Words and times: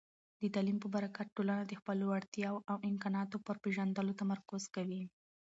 د 0.41 0.43
تعلیم 0.55 0.77
په 0.81 0.87
برکت، 0.95 1.27
ټولنه 1.37 1.63
د 1.65 1.71
خپلو 1.79 2.03
وړتیاوو 2.07 2.65
او 2.71 2.77
امکاناتو 2.89 3.37
پر 3.45 3.55
پېژندلو 3.63 4.17
تمرکز 4.21 4.63
کوي. 4.75 5.03